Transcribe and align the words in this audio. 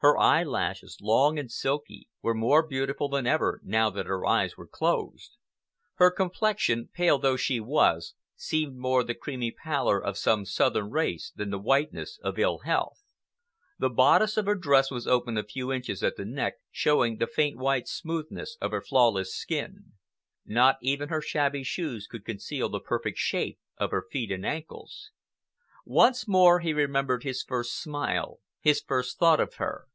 Her 0.00 0.16
eyelashes, 0.16 0.98
long 1.00 1.40
and 1.40 1.50
silky, 1.50 2.06
were 2.22 2.32
more 2.32 2.64
beautiful 2.64 3.08
than 3.08 3.26
ever 3.26 3.60
now 3.64 3.90
that 3.90 4.06
her 4.06 4.24
eyes 4.24 4.56
were 4.56 4.68
closed. 4.68 5.36
Her 5.96 6.08
complexion, 6.12 6.88
pale 6.94 7.18
though 7.18 7.36
she 7.36 7.58
was, 7.58 8.14
seemed 8.36 8.76
more 8.76 9.02
the 9.02 9.16
creamy 9.16 9.50
pallor 9.50 9.98
of 10.00 10.16
some 10.16 10.44
southern 10.46 10.88
race 10.90 11.32
than 11.34 11.50
the 11.50 11.58
whiteness 11.58 12.20
of 12.22 12.38
ill 12.38 12.58
health. 12.58 13.02
The 13.80 13.90
bodice 13.90 14.36
of 14.36 14.46
her 14.46 14.54
dress 14.54 14.88
was 14.92 15.08
open 15.08 15.36
a 15.36 15.42
few 15.42 15.72
inches 15.72 16.04
at 16.04 16.14
the 16.16 16.24
neck, 16.24 16.58
showing 16.70 17.16
the 17.18 17.26
faint 17.26 17.56
white 17.58 17.88
smoothness 17.88 18.56
of 18.60 18.70
her 18.70 18.80
flawless 18.80 19.34
skin. 19.34 19.94
Not 20.46 20.76
even 20.80 21.08
her 21.08 21.20
shabby 21.20 21.64
shoes 21.64 22.06
could 22.06 22.24
conceal 22.24 22.68
the 22.68 22.78
perfect 22.78 23.18
shape 23.18 23.58
of 23.78 23.90
her 23.90 24.06
feet 24.08 24.30
and 24.30 24.46
ankles. 24.46 25.10
Once 25.84 26.28
more 26.28 26.60
he 26.60 26.72
remembered 26.72 27.24
his 27.24 27.42
first 27.42 27.72
simile, 27.76 28.38
his 28.60 28.80
first 28.80 29.18
thought 29.18 29.40
of 29.40 29.54
her. 29.54 29.86